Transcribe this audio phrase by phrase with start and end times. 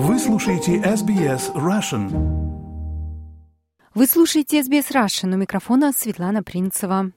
[0.00, 2.08] Вы слушаете SBS Russian.
[3.96, 5.34] Вы слушаете SBS Russian.
[5.34, 7.10] У микрофона Светлана Принцева.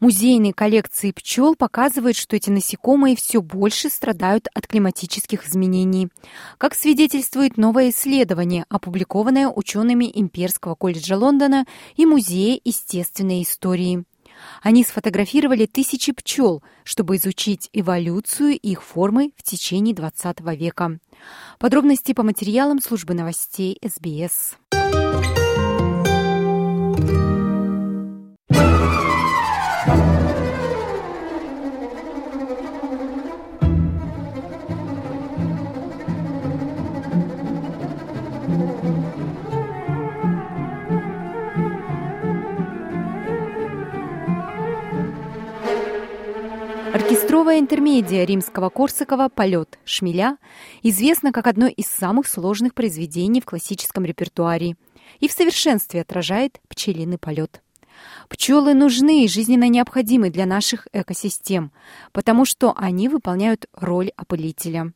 [0.00, 6.10] Музейные коллекции пчел показывают, что эти насекомые все больше страдают от климатических изменений.
[6.58, 11.64] Как свидетельствует новое исследование, опубликованное учеными Имперского колледжа Лондона
[11.96, 14.04] и Музея естественной истории.
[14.62, 20.98] Они сфотографировали тысячи пчел, чтобы изучить эволюцию их формы в течение XX века.
[21.58, 24.56] Подробности по материалам службы новостей СБС.
[47.44, 50.38] Оркестровая интермедия римского Корсакова «Полет шмеля»
[50.82, 54.76] известна как одно из самых сложных произведений в классическом репертуаре
[55.20, 57.62] и в совершенстве отражает пчелиный полет.
[58.30, 61.70] Пчелы нужны и жизненно необходимы для наших экосистем,
[62.12, 64.94] потому что они выполняют роль опылителя.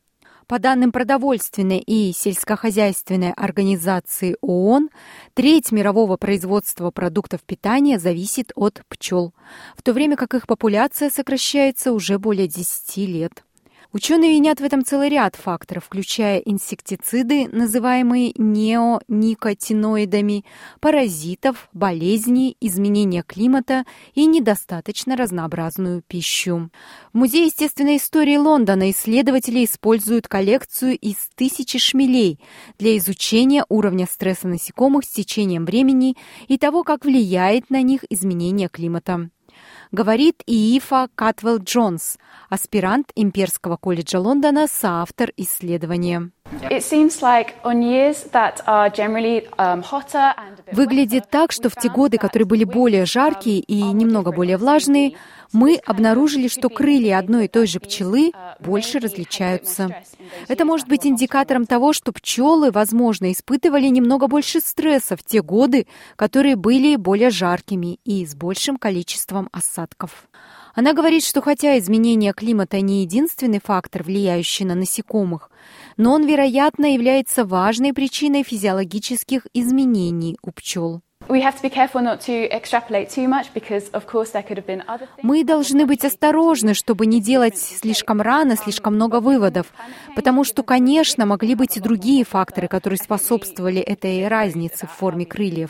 [0.49, 4.89] По данным продовольственной и сельскохозяйственной организации ООН,
[5.35, 9.35] треть мирового производства продуктов питания зависит от пчел,
[9.77, 13.43] в то время как их популяция сокращается уже более 10 лет.
[13.91, 20.45] Ученые винят в этом целый ряд факторов, включая инсектициды, называемые неоникотиноидами,
[20.79, 26.69] паразитов, болезни, изменения климата и недостаточно разнообразную пищу.
[27.13, 32.39] В Музее естественной истории Лондона исследователи используют коллекцию из тысячи шмелей
[32.77, 36.15] для изучения уровня стресса насекомых с течением времени
[36.47, 39.31] и того, как влияет на них изменение климата
[39.91, 42.17] говорит Иифа Катвелл Джонс,
[42.49, 46.31] аспирант Имперского колледжа Лондона, соавтор исследования.
[50.71, 55.15] Выглядит так, что в те годы, которые были более жаркие и немного более влажные,
[55.51, 60.03] мы обнаружили, что крылья одной и той же пчелы больше различаются.
[60.47, 65.87] Это может быть индикатором того, что пчелы, возможно, испытывали немного больше стресса в те годы,
[66.15, 70.27] которые были более жаркими и с большим количеством осадков.
[70.75, 75.49] Она говорит, что хотя изменение климата не единственный фактор, влияющий на насекомых,
[75.97, 81.01] но он, вероятно, является важной причиной физиологических изменений у пчел.
[85.21, 89.67] Мы должны быть осторожны, чтобы не делать слишком рано слишком много выводов,
[90.15, 95.69] потому что, конечно, могли быть и другие факторы, которые способствовали этой разнице в форме крыльев.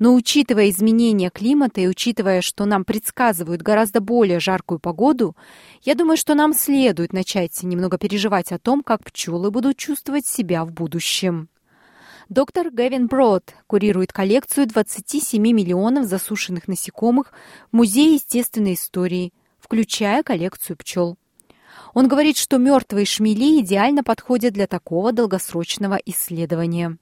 [0.00, 5.36] Но учитывая изменения климата и учитывая, что нам предсказывают гораздо более жаркую погоду,
[5.84, 10.64] я думаю, что нам следует начать немного переживать о том, как пчелы будут чувствовать себя
[10.64, 11.48] в будущем.
[12.30, 17.32] Доктор Гэвин Брод курирует коллекцию 27 миллионов засушенных насекомых
[17.72, 21.16] в Музее естественной истории, включая коллекцию пчел.
[21.92, 26.98] Он говорит, что мертвые шмели идеально подходят для такого долгосрочного исследования.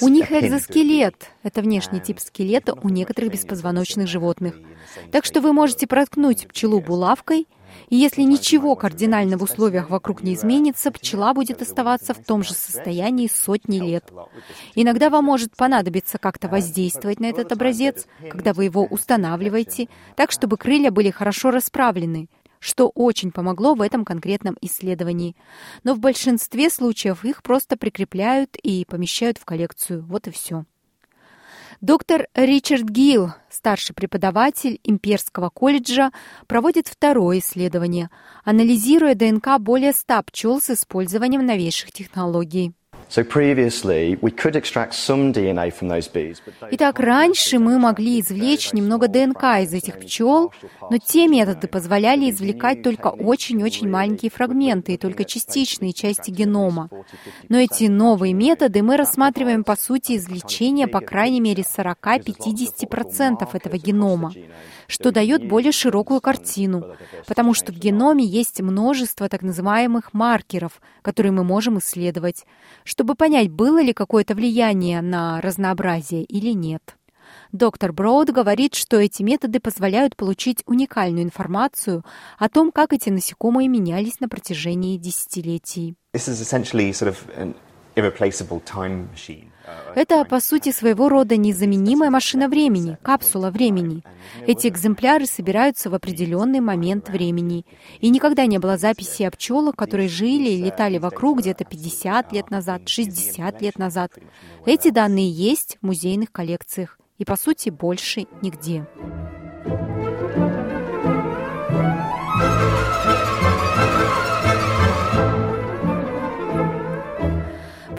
[0.00, 1.30] У них экзоскелет.
[1.42, 4.54] Это внешний тип скелета у некоторых беспозвоночных животных.
[5.12, 7.46] Так что вы можете проткнуть пчелу булавкой–
[7.88, 12.54] и если ничего кардинально в условиях вокруг не изменится, пчела будет оставаться в том же
[12.54, 14.10] состоянии сотни лет.
[14.74, 20.56] Иногда вам может понадобиться как-то воздействовать на этот образец, когда вы его устанавливаете, так, чтобы
[20.56, 22.28] крылья были хорошо расправлены,
[22.60, 25.34] что очень помогло в этом конкретном исследовании.
[25.82, 30.04] Но в большинстве случаев их просто прикрепляют и помещают в коллекцию.
[30.04, 30.64] Вот и все.
[31.80, 36.10] Доктор Ричард Гилл, старший преподаватель Имперского колледжа,
[36.46, 38.10] проводит второе исследование,
[38.44, 42.72] анализируя ДНК более 100 пчел с использованием новейших технологий.
[46.70, 50.52] Итак, раньше мы могли извлечь немного ДНК из этих пчел,
[50.90, 56.88] но те методы позволяли извлекать только очень-очень маленькие фрагменты и только частичные части генома.
[57.48, 64.32] Но эти новые методы мы рассматриваем по сути извлечения по крайней мере 40-50% этого генома
[64.90, 66.96] что дает более широкую картину,
[67.26, 72.44] потому что в геноме есть множество так называемых маркеров, которые мы можем исследовать,
[73.00, 76.98] чтобы понять, было ли какое-то влияние на разнообразие или нет.
[77.50, 82.04] Доктор Броуд говорит, что эти методы позволяют получить уникальную информацию
[82.36, 85.94] о том, как эти насекомые менялись на протяжении десятилетий.
[89.94, 94.02] Это, по сути, своего рода незаменимая машина времени, капсула времени.
[94.46, 97.66] Эти экземпляры собираются в определенный момент времени.
[98.00, 102.50] И никогда не было записи о пчелах, которые жили и летали вокруг где-то 50 лет
[102.50, 104.12] назад, 60 лет назад.
[104.64, 106.98] Эти данные есть в музейных коллекциях.
[107.18, 108.86] И, по сути, больше нигде.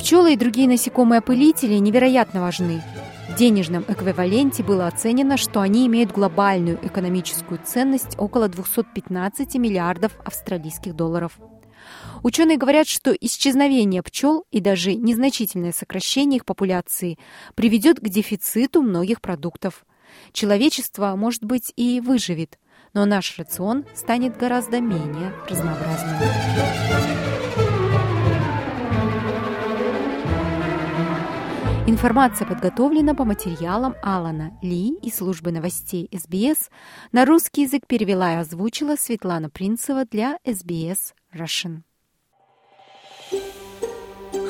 [0.02, 2.82] Пчелы и другие насекомые-опылители невероятно важны.
[3.30, 10.96] В денежном эквиваленте было оценено, что они имеют глобальную экономическую ценность около 215 миллиардов австралийских
[10.96, 11.38] долларов.
[12.24, 17.20] Ученые говорят, что исчезновение пчел и даже незначительное сокращение их популяции
[17.54, 19.86] приведет к дефициту многих продуктов.
[20.34, 22.58] Человечество, может быть, и выживет,
[22.96, 26.18] но наш рацион станет гораздо менее разнообразным.
[31.88, 36.70] Информация подготовлена по материалам Алана Ли и службы новостей СБС.
[37.12, 41.82] На русский язык перевела и озвучила Светлана Принцева для СБС Russian.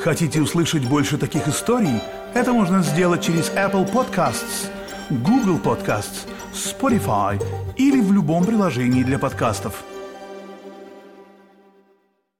[0.02, 2.02] Хотите услышать больше таких историй?
[2.34, 4.68] Это можно сделать через Apple Podcasts,
[5.08, 7.42] Google Podcasts, Spotify
[7.76, 9.84] или в любом приложении для подкастов.